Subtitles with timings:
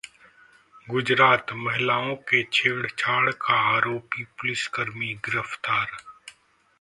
[0.87, 5.85] गुजरात: महिलाओं से छेड़छाड़ का आरोपी पुलिसकर्मी गिरफ्तार